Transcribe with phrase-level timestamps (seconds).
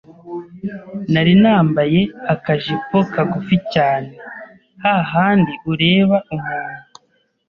[1.13, 2.01] nari nambaye
[2.33, 4.11] akajipo kagufi cyane
[4.83, 6.81] hahandi ureba umuntu